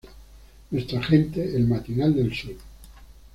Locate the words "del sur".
2.15-2.55